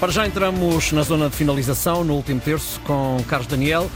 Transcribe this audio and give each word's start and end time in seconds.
Para 0.00 0.10
já 0.10 0.26
entramos 0.26 0.92
na 0.92 1.02
zona 1.02 1.28
de 1.28 1.36
finalização, 1.36 2.02
no 2.02 2.14
último 2.14 2.40
terço, 2.40 2.80
com 2.80 3.18
Carlos 3.28 3.46
Daniel. 3.46 3.90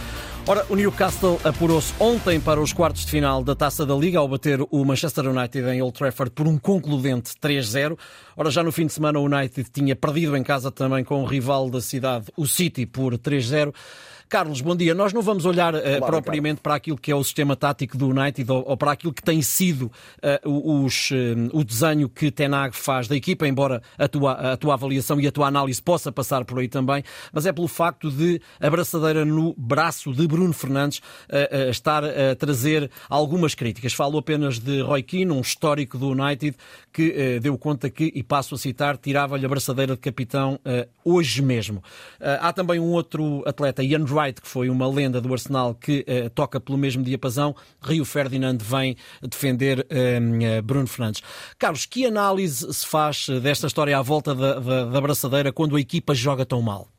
Ora, 0.46 0.66
o 0.68 0.76
Newcastle 0.76 1.40
apurou-se 1.42 1.94
ontem 1.98 2.38
para 2.38 2.60
os 2.60 2.74
quartos 2.74 3.06
de 3.06 3.10
final 3.10 3.42
da 3.42 3.54
Taça 3.54 3.86
da 3.86 3.94
Liga 3.94 4.18
ao 4.18 4.28
bater 4.28 4.60
o 4.70 4.84
Manchester 4.84 5.26
United 5.26 5.66
em 5.66 5.80
Old 5.80 5.96
Trafford 5.96 6.30
por 6.32 6.46
um 6.46 6.58
concludente 6.58 7.32
3-0. 7.40 7.98
Ora, 8.36 8.50
já 8.50 8.62
no 8.62 8.70
fim 8.70 8.84
de 8.84 8.92
semana 8.92 9.18
o 9.18 9.24
United 9.24 9.70
tinha 9.72 9.96
perdido 9.96 10.36
em 10.36 10.42
casa 10.42 10.70
também 10.70 11.02
com 11.02 11.22
o 11.22 11.24
rival 11.24 11.70
da 11.70 11.80
cidade, 11.80 12.26
o 12.36 12.46
City, 12.46 12.84
por 12.84 13.16
3-0. 13.16 13.72
Carlos, 14.34 14.60
bom 14.60 14.74
dia. 14.74 14.96
Nós 14.96 15.12
não 15.12 15.22
vamos 15.22 15.46
olhar 15.46 15.76
uh, 15.76 15.80
propriamente 16.04 16.60
para 16.60 16.74
aquilo 16.74 16.98
que 16.98 17.12
é 17.12 17.14
o 17.14 17.22
sistema 17.22 17.54
tático 17.54 17.96
do 17.96 18.08
United 18.08 18.50
ou, 18.50 18.64
ou 18.66 18.76
para 18.76 18.90
aquilo 18.90 19.12
que 19.12 19.22
tem 19.22 19.40
sido 19.40 19.92
uh, 20.44 20.84
os, 20.84 21.12
uh, 21.12 21.14
o 21.52 21.62
desenho 21.62 22.08
que 22.08 22.32
Tenag 22.32 22.74
faz 22.74 23.06
da 23.06 23.14
equipa, 23.14 23.46
embora 23.46 23.80
a 23.96 24.08
tua, 24.08 24.32
a 24.32 24.56
tua 24.56 24.74
avaliação 24.74 25.20
e 25.20 25.28
a 25.28 25.30
tua 25.30 25.46
análise 25.46 25.80
possa 25.80 26.10
passar 26.10 26.44
por 26.44 26.58
aí 26.58 26.66
também, 26.66 27.04
mas 27.32 27.46
é 27.46 27.52
pelo 27.52 27.68
facto 27.68 28.10
de 28.10 28.42
a 28.58 28.68
braçadeira 28.68 29.24
no 29.24 29.54
braço 29.56 30.12
de 30.12 30.26
Bruno 30.26 30.52
Fernandes 30.52 31.00
estar 31.70 32.02
a 32.02 32.34
trazer 32.34 32.90
algumas 33.08 33.54
críticas. 33.54 33.92
Falo 33.92 34.18
apenas 34.18 34.58
de 34.58 34.80
Roy 34.80 35.04
Keane, 35.04 35.30
um 35.30 35.42
histórico 35.42 35.96
do 35.96 36.08
United, 36.08 36.56
que 36.92 37.38
deu 37.38 37.56
conta 37.56 37.88
que, 37.88 38.10
e 38.12 38.22
passo 38.24 38.56
a 38.56 38.58
citar, 38.58 38.96
tirava-lhe 38.96 39.46
a 39.46 39.48
braçadeira 39.48 39.94
de 39.94 40.00
capitão 40.00 40.58
hoje 41.04 41.42
mesmo. 41.42 41.82
há 42.40 42.52
também 42.52 42.80
um 42.80 42.92
outro 42.92 43.42
atleta, 43.46 43.82
Ian 43.82 44.04
Wright, 44.04 44.40
que 44.40 44.48
foi 44.48 44.68
uma 44.68 44.88
lenda 44.88 45.20
do 45.20 45.32
Arsenal 45.32 45.74
que 45.74 46.04
uh, 46.08 46.30
toca 46.30 46.60
pelo 46.60 46.78
mesmo 46.78 47.02
diapasão, 47.02 47.54
Rio 47.82 48.04
Ferdinand 48.04 48.58
vem 48.58 48.96
defender 49.22 49.80
uh, 49.80 50.62
Bruno 50.62 50.86
Fernandes. 50.86 51.22
Carlos, 51.58 51.86
que 51.86 52.06
análise 52.06 52.72
se 52.72 52.86
faz 52.86 53.26
desta 53.42 53.66
história 53.66 53.98
à 53.98 54.02
volta 54.02 54.34
da, 54.34 54.58
da, 54.58 54.84
da 54.86 55.00
braçadeira 55.00 55.52
quando 55.52 55.76
a 55.76 55.80
equipa 55.80 56.14
joga 56.14 56.46
tão 56.46 56.62
mal? 56.62 56.93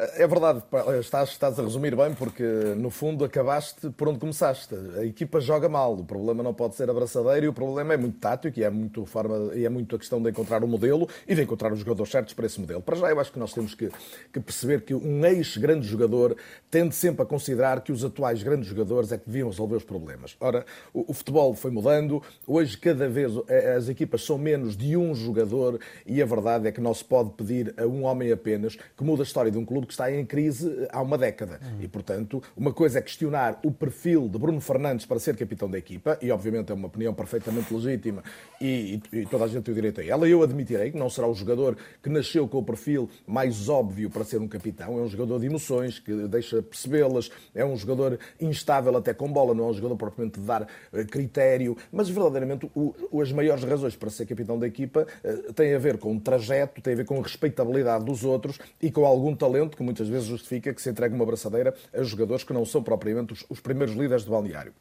É 0.00 0.28
verdade, 0.28 0.62
estás, 1.00 1.30
estás, 1.30 1.58
a 1.58 1.62
resumir 1.64 1.96
bem, 1.96 2.14
porque 2.14 2.44
no 2.76 2.88
fundo 2.88 3.24
acabaste 3.24 3.90
por 3.90 4.06
onde 4.08 4.20
começaste. 4.20 4.72
A 4.96 5.04
equipa 5.04 5.40
joga 5.40 5.68
mal, 5.68 5.94
o 5.94 6.04
problema 6.04 6.40
não 6.40 6.54
pode 6.54 6.76
ser 6.76 6.88
abraçadeiro 6.88 7.46
e 7.46 7.48
o 7.48 7.52
problema 7.52 7.94
é 7.94 7.96
muito 7.96 8.16
tático 8.16 8.60
e 8.60 8.62
é 8.62 8.70
muito, 8.70 9.04
forma, 9.04 9.52
e 9.56 9.64
é 9.64 9.68
muito 9.68 9.96
a 9.96 9.98
questão 9.98 10.22
de 10.22 10.30
encontrar 10.30 10.62
um 10.62 10.68
modelo 10.68 11.08
e 11.26 11.34
de 11.34 11.42
encontrar 11.42 11.72
os 11.72 11.80
jogadores 11.80 12.12
certos 12.12 12.32
para 12.32 12.46
esse 12.46 12.60
modelo. 12.60 12.80
Para 12.80 12.94
já, 12.94 13.10
eu 13.10 13.18
acho 13.18 13.32
que 13.32 13.40
nós 13.40 13.52
temos 13.52 13.74
que, 13.74 13.90
que 14.32 14.38
perceber 14.38 14.82
que 14.82 14.94
um 14.94 15.26
ex-grande 15.26 15.84
jogador 15.84 16.36
tende 16.70 16.94
sempre 16.94 17.22
a 17.22 17.26
considerar 17.26 17.80
que 17.80 17.90
os 17.90 18.04
atuais 18.04 18.40
grandes 18.40 18.68
jogadores 18.68 19.10
é 19.10 19.18
que 19.18 19.26
deviam 19.26 19.48
resolver 19.48 19.74
os 19.74 19.84
problemas. 19.84 20.36
Ora, 20.38 20.64
o, 20.94 21.10
o 21.10 21.12
futebol 21.12 21.54
foi 21.54 21.72
mudando, 21.72 22.22
hoje 22.46 22.78
cada 22.78 23.08
vez 23.08 23.32
eh, 23.48 23.74
as 23.74 23.88
equipas 23.88 24.22
são 24.22 24.38
menos 24.38 24.76
de 24.76 24.96
um 24.96 25.12
jogador 25.12 25.80
e 26.06 26.22
a 26.22 26.24
verdade 26.24 26.68
é 26.68 26.70
que 26.70 26.80
não 26.80 26.94
se 26.94 27.04
pode 27.04 27.30
pedir 27.30 27.74
a 27.76 27.84
um 27.84 28.04
homem 28.04 28.30
apenas 28.30 28.76
que 28.96 29.02
muda 29.02 29.22
a 29.22 29.26
história 29.26 29.50
de 29.50 29.58
um 29.58 29.64
clube 29.64 29.87
que 29.88 29.94
está 29.94 30.12
em 30.12 30.24
crise 30.24 30.86
há 30.90 31.02
uma 31.02 31.18
década. 31.18 31.58
Uhum. 31.60 31.82
E, 31.82 31.88
portanto, 31.88 32.42
uma 32.56 32.72
coisa 32.72 32.98
é 32.98 33.02
questionar 33.02 33.58
o 33.64 33.72
perfil 33.72 34.28
de 34.28 34.38
Bruno 34.38 34.60
Fernandes 34.60 35.06
para 35.06 35.18
ser 35.18 35.36
capitão 35.36 35.68
da 35.68 35.78
equipa, 35.78 36.18
e 36.22 36.30
obviamente 36.30 36.70
é 36.70 36.74
uma 36.74 36.86
opinião 36.86 37.12
perfeitamente 37.12 37.72
legítima 37.74 38.22
e, 38.60 39.00
e, 39.12 39.26
toda 39.26 39.44
a 39.44 39.48
gente 39.48 39.64
tem 39.64 39.72
o 39.72 39.74
direito 39.74 40.00
a 40.00 40.04
ela. 40.04 40.28
Eu 40.28 40.42
admitirei 40.42 40.90
que 40.90 40.98
não 40.98 41.08
será 41.08 41.26
o 41.26 41.34
jogador 41.34 41.76
que 42.02 42.08
nasceu 42.08 42.46
com 42.46 42.58
o 42.58 42.62
perfil 42.62 43.08
mais 43.26 43.68
óbvio 43.68 44.10
para 44.10 44.24
ser 44.24 44.38
um 44.38 44.48
capitão. 44.48 44.98
É 44.98 45.02
um 45.02 45.08
jogador 45.08 45.40
de 45.40 45.46
emoções, 45.46 45.98
que 45.98 46.12
deixa 46.28 46.62
percebê-las, 46.62 47.30
é 47.54 47.64
um 47.64 47.76
jogador 47.76 48.18
instável 48.40 48.96
até 48.96 49.14
com 49.14 49.32
bola, 49.32 49.54
não 49.54 49.64
é 49.64 49.70
um 49.70 49.74
jogador 49.74 49.96
propriamente 49.96 50.40
de 50.40 50.46
dar 50.46 50.62
uh, 50.62 51.06
critério, 51.06 51.76
mas 51.90 52.08
verdadeiramente 52.08 52.70
o, 52.74 52.94
as 53.20 53.32
maiores 53.32 53.64
razões 53.64 53.96
para 53.96 54.10
ser 54.10 54.26
capitão 54.26 54.58
da 54.58 54.66
equipa 54.66 55.06
uh, 55.24 55.52
têm 55.52 55.74
a 55.74 55.78
ver 55.78 55.98
com 55.98 56.16
o 56.16 56.20
trajeto, 56.20 56.82
têm 56.82 56.92
a 56.92 56.96
ver 56.96 57.06
com 57.06 57.18
a 57.18 57.22
respeitabilidade 57.22 58.04
dos 58.04 58.24
outros 58.24 58.58
e 58.82 58.90
com 58.90 59.04
algum 59.06 59.34
talento 59.34 59.76
que 59.78 59.82
muitas 59.82 60.08
vezes 60.08 60.26
justifica 60.28 60.74
que 60.74 60.82
se 60.82 60.90
entregue 60.90 61.14
uma 61.14 61.24
braçadeira 61.24 61.74
a 61.94 62.02
jogadores 62.02 62.44
que 62.44 62.52
não 62.52 62.66
são 62.66 62.82
propriamente 62.82 63.32
os, 63.32 63.44
os 63.48 63.60
primeiros 63.60 63.94
líderes 63.96 64.24
de 64.24 64.30
balneário. 64.30 64.74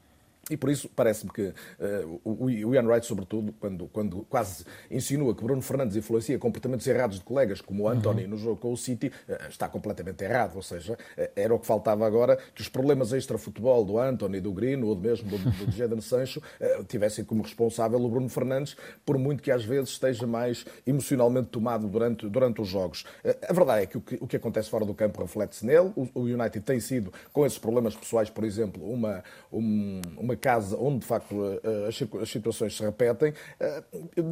E 0.50 0.56
por 0.56 0.70
isso 0.70 0.90
parece-me 0.96 1.32
que 1.32 1.42
uh, 1.48 2.22
o 2.24 2.50
Ian 2.50 2.86
Wright, 2.86 3.06
sobretudo, 3.06 3.54
quando, 3.60 3.88
quando 3.88 4.26
quase 4.30 4.66
insinua 4.90 5.36
que 5.36 5.44
Bruno 5.44 5.62
Fernandes 5.62 5.96
influencia 5.96 6.40
comportamentos 6.40 6.88
errados 6.88 7.20
de 7.20 7.26
colegas 7.26 7.60
como 7.60 7.84
o 7.84 7.90
Anthony 7.90 8.24
uhum. 8.24 8.30
no 8.30 8.38
jogo 8.38 8.58
com 8.58 8.72
o 8.72 8.78
City, 8.78 9.12
uh, 9.28 9.50
está 9.50 9.68
completamente 9.68 10.24
errado. 10.24 10.56
Ou 10.56 10.62
seja, 10.62 10.94
uh, 10.94 11.30
era 11.36 11.54
o 11.54 11.60
que 11.60 11.66
faltava 11.66 12.06
agora 12.06 12.38
que 12.56 12.62
os 12.62 12.70
problemas 12.70 13.12
extra-futebol 13.12 13.84
do 13.84 14.00
Anthony, 14.00 14.40
do 14.40 14.54
Grino 14.54 14.88
ou 14.88 14.96
mesmo 14.96 15.30
do, 15.30 15.38
do 15.38 15.72
Jadon 15.76 16.02
Sancho 16.02 16.42
tivessem 16.88 17.26
como 17.26 17.42
responsável 17.42 18.00
o 18.00 18.10
Bruno 18.10 18.30
Fernandes, 18.30 18.76
por 19.06 19.18
muito 19.18 19.44
que 19.44 19.52
às 19.52 19.64
vezes 19.64 19.90
esteja 19.90 20.26
mais 20.26 20.66
emocionalmente 20.86 21.50
tomado 21.50 21.88
durante, 21.88 22.28
durante 22.28 22.62
os 22.62 22.68
jogos. 22.68 23.06
a 23.48 23.54
verdade 23.54 23.84
é 23.84 23.86
que 23.86 23.98
o, 23.98 24.02
que 24.02 24.18
o 24.22 24.28
que 24.28 24.36
acontece 24.36 24.70
fora 24.70 24.86
do 24.86 24.94
campo 24.94 25.22
reflete-se 25.22 25.66
nele. 25.66 25.92
O, 25.96 26.08
o, 26.14 26.22
United 26.22 26.62
tem 26.62 26.80
sido, 26.80 27.12
com 27.32 27.46
esses 27.46 27.58
problemas 27.58 27.96
pessoais, 27.96 28.30
por 28.30 28.44
exemplo, 28.44 28.84
uma, 28.90 29.24
um, 29.52 30.02
uma 30.18 30.37
casa 30.38 30.78
onde 30.80 31.00
de 31.00 31.06
facto 31.06 31.36
eh, 31.64 31.90
as 32.22 32.30
situações 32.30 32.76
se 32.76 32.84
repetem 32.84 33.34
eh, 33.60 33.84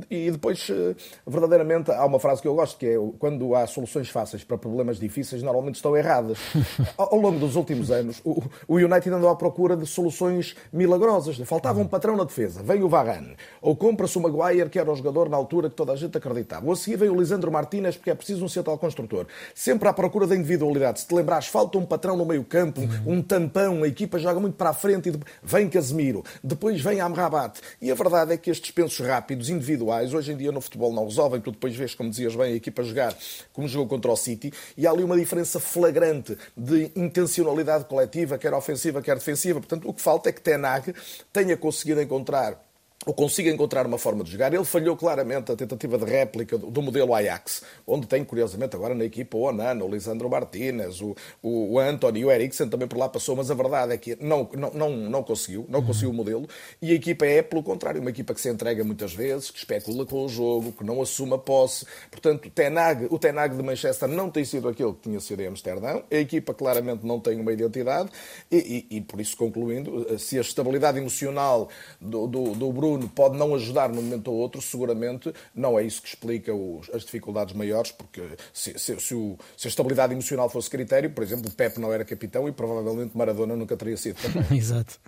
e 0.10 0.32
depois 0.32 0.68
eh, 0.70 0.96
verdadeiramente 1.26 1.92
há 1.92 2.06
uma 2.06 2.20
frase 2.20 2.42
que 2.42 2.48
eu 2.48 2.56
gosto 2.56 2.78
que 2.78 2.86
é 2.86 2.96
quando 3.20 3.56
há 3.56 3.66
soluções 3.68 4.10
fáceis 4.10 4.44
para 4.44 4.58
problemas 4.58 5.00
difíceis 5.00 5.42
normalmente 5.42 5.76
estão 5.76 5.96
erradas. 5.96 6.38
Ao 6.98 7.18
longo 7.18 7.40
dos 7.40 7.56
últimos 7.56 7.92
anos 7.92 8.22
o 8.24 8.76
United 8.76 9.10
andou 9.10 9.30
à 9.30 9.36
procura 9.36 9.76
de 9.76 9.86
soluções 9.86 10.56
milagrosas. 10.72 11.38
Faltava 11.46 11.80
um 11.80 11.88
patrão 11.88 12.16
na 12.16 12.24
defesa, 12.24 12.62
vem 12.64 12.84
o 12.84 12.90
Varane, 12.90 13.36
ou 13.62 13.76
compra-se 13.76 14.18
o 14.18 14.22
Maguire 14.22 14.70
que 14.70 14.80
era 14.80 14.92
o 14.92 14.96
jogador 14.96 15.30
na 15.30 15.38
altura 15.38 15.70
que 15.70 15.76
toda 15.76 15.94
a 15.94 15.96
gente 15.96 16.18
acreditava. 16.18 16.66
Ou 16.66 16.74
a 16.74 16.76
seguir 16.76 16.98
vem 16.98 17.10
o 17.10 17.16
Lisandro 17.16 17.52
Martínez 17.52 17.96
porque 17.96 18.12
é 18.12 18.16
preciso 18.16 18.46
um 18.46 18.50
central 18.50 18.78
construtor. 18.78 19.26
Sempre 19.54 19.90
à 19.90 19.94
procura 19.94 20.28
da 20.28 20.36
individualidade. 20.36 21.02
Se 21.02 21.08
te 21.08 21.16
lembrares, 21.16 21.48
falta 21.48 21.78
um 21.78 21.86
patrão 21.86 22.16
no 22.16 22.26
meio 22.26 22.44
campo, 22.44 22.82
um 23.06 23.22
tampão, 23.22 23.84
a 23.84 23.88
equipa 23.88 24.20
joga 24.20 24.40
muito 24.40 24.56
para 24.56 24.70
a 24.70 24.74
frente 24.74 25.10
e 25.10 25.20
vem 25.44 25.70
Casemiro 25.70 25.95
Casemiro, 25.96 26.24
depois 26.44 26.82
vem 26.82 27.00
Amrabat. 27.00 27.60
E 27.82 27.90
a 27.90 27.96
verdade 27.96 28.34
é 28.34 28.38
que 28.38 28.52
estes 28.52 28.72
pensos 28.72 29.06
rápidos, 29.06 29.50
individuais, 29.50 30.14
hoje 30.14 30.34
em 30.34 30.38
dia 30.38 30.52
no 30.52 30.60
futebol 30.60 30.94
não 30.94 31.06
resolvem. 31.06 31.40
Tu 31.40 31.52
depois 31.52 31.76
vês, 31.76 31.96
como 31.96 32.10
dizias 32.10 32.36
bem, 32.36 32.54
a 32.54 32.56
equipa 32.56 32.84
jogar 32.84 33.16
como 33.54 33.68
jogou 33.68 33.88
contra 33.88 34.12
o 34.12 34.16
City 34.16 34.52
e 34.78 34.86
há 34.86 34.92
ali 34.92 35.04
uma 35.04 35.18
diferença 35.18 35.60
flagrante 35.60 36.38
de 36.56 36.92
intencionalidade 36.96 37.86
coletiva, 37.86 38.38
quer 38.38 38.54
ofensiva, 38.54 39.02
quer 39.02 39.16
defensiva. 39.16 39.60
Portanto, 39.60 39.88
o 39.88 39.94
que 39.94 40.02
falta 40.02 40.30
é 40.30 40.32
que 40.32 40.42
Tenag 40.42 40.94
tenha 41.32 41.56
conseguido 41.56 42.02
encontrar 42.02 42.65
ou 43.06 43.14
consiga 43.14 43.50
encontrar 43.50 43.86
uma 43.86 43.98
forma 43.98 44.24
de 44.24 44.32
jogar. 44.32 44.54
Ele 44.54 44.66
falhou 44.66 44.98
claramente 44.98 45.52
a 45.52 45.56
tentativa 45.56 45.98
de 45.98 46.06
réplica 46.06 46.58
do, 46.58 46.82
modelo 46.82 47.14
Ajax, 47.14 47.62
onde 47.86 48.08
tem, 48.08 48.24
curiosamente, 48.24 48.76
agora 48.76 48.96
na 48.96 49.06
equipa 49.06 49.38
o 49.38 49.42
Onana, 49.42 49.86
o 49.86 49.90
Lisandro 49.90 50.30
Martínez, 50.30 51.02
o, 51.02 51.16
o, 51.42 51.74
o 51.74 51.80
Anthony, 51.80 52.26
o 52.26 52.32
Eriksen 52.32 52.68
também 52.68 52.88
por 52.88 52.98
lá 52.98 53.08
passou, 53.08 53.36
mas 53.36 53.52
a 53.52 53.54
verdade 53.54 53.94
é 53.94 53.98
que 53.98 54.18
não, 54.20 54.50
não, 54.54 54.72
não, 54.72 54.90
não 54.90 55.24
conseguiu, 55.24 55.66
não 55.70 55.84
conseguiu 55.84 56.10
o 56.10 56.14
modelo. 56.14 56.48
E 56.82 56.92
a 56.92 56.96
equipa 56.96 57.26
é, 57.26 57.42
pelo 57.44 57.62
contrário, 57.62 58.02
uma 58.02 58.10
equipa 58.10 58.34
que 58.34 58.42
se 58.42 58.50
entrega 58.50 58.84
muitas 58.84 59.14
vezes, 59.14 59.52
que 59.52 59.60
especula 59.60 60.06
com 60.06 60.26
o 60.26 60.30
jogo, 60.30 60.72
que 60.72 60.84
não 60.84 61.02
assume 61.02 61.34
a 61.36 61.38
posse. 61.38 61.86
Portanto, 62.10 62.50
Tenag, 62.50 63.08
o 63.12 63.20
Tenag 63.20 63.56
de 63.56 63.62
Manchester 63.62 64.10
não 64.10 64.32
tem 64.32 64.44
sido 64.44 64.68
aquele 64.68 64.94
que 64.94 65.02
tinha 65.02 65.20
sido 65.20 65.42
em 65.42 65.48
Amsterdão. 65.48 66.04
A 66.10 66.16
equipa 66.16 66.54
claramente 66.56 67.06
não 67.06 67.20
tem 67.20 67.40
uma 67.40 67.54
identidade 67.54 68.10
e, 68.52 68.88
e, 68.90 68.98
e 68.98 69.02
por 69.02 69.22
isso, 69.22 69.38
concluindo, 69.38 70.18
se 70.18 70.40
a 70.40 70.42
estabilidade 70.42 70.98
emocional 70.98 71.70
do, 72.02 72.26
do, 72.26 72.56
do 72.56 72.72
Bruno 72.72 72.85
Bruno 72.86 73.10
pode 73.10 73.36
não 73.36 73.56
ajudar 73.56 73.90
num 73.90 74.02
momento 74.02 74.28
ou 74.32 74.38
outro, 74.38 74.62
seguramente 74.62 75.34
não 75.56 75.80
é 75.80 75.84
isso 75.84 76.02
que 76.02 76.08
explica 76.08 76.54
os, 76.54 76.88
as 76.94 77.04
dificuldades 77.04 77.56
maiores, 77.56 77.92
porque 77.92 78.22
se, 78.54 78.78
se, 78.78 79.00
se, 79.00 79.16
o, 79.16 79.38
se, 79.58 79.68
a 79.68 79.70
estabilidade 79.70 80.14
emocional 80.14 80.48
fosse 80.50 80.70
critério, 80.70 81.10
por 81.10 81.24
exemplo, 81.24 81.50
o 81.50 81.52
Pepe 81.52 81.80
não 81.80 81.92
era 81.92 82.06
capitão 82.06 82.48
e 82.48 82.52
provavelmente 82.52 83.18
Maradona 83.18 83.56
nunca 83.56 83.76
teria 83.76 83.98
sido 83.98 84.18
também. 84.22 84.46
Exato. 84.58 85.00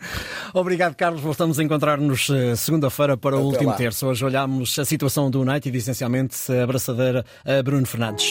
Obrigado, 0.54 0.96
Carlos. 0.96 1.22
Voltamos 1.22 1.60
a 1.60 1.64
encontrar-nos 1.64 2.30
eh, 2.32 2.56
segunda-feira 2.56 3.16
para 3.16 3.36
o 3.36 3.40
Até 3.40 3.48
último 3.48 3.70
lá. 3.70 3.76
terço. 3.76 4.08
Hoje 4.08 4.26
olhamos 4.26 4.78
a 4.80 4.86
situação 4.86 5.30
do 5.30 5.42
United, 5.42 5.78
essencialmente 5.78 6.36
a 6.52 6.64
abraçadeira 6.64 7.24
a 7.46 7.62
Bruno 7.62 7.86
Fernandes. 7.86 8.26